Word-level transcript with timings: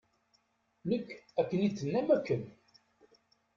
Nekk, 0.89 1.09
akken 1.39 1.59
i 1.61 1.69
d-tennam 1.69 2.07
akken. 2.15 2.43